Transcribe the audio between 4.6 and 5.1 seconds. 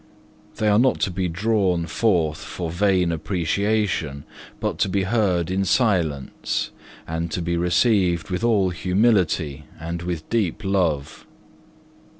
to be